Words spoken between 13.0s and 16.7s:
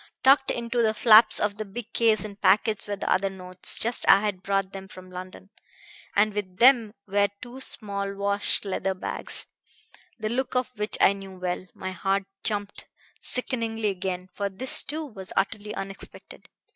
sickeningly again, for this too was utterly unexpected.